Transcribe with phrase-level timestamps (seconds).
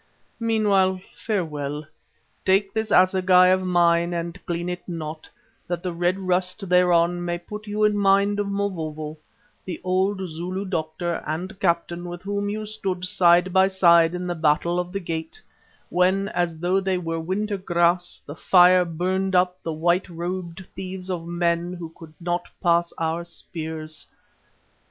[0.39, 1.85] Meanwhile, farewell!
[2.43, 5.29] Take this assegai of mine and clean it not,
[5.67, 9.17] that the red rust thereon may put you in mind of Mavovo,
[9.63, 14.33] the old Zulu doctor and captain with whom you stood side by side in the
[14.33, 15.39] Battle of the Gate,
[15.89, 21.11] when, as though they were winter grass, the fire burnt up the white robed thieves
[21.11, 24.07] of men who could not pass our spears."